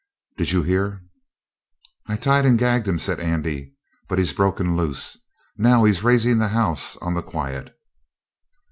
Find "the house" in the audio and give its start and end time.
6.39-6.97